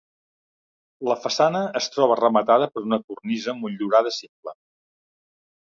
[1.09, 4.61] La façana es troba rematada per una cornisa motllurada simple.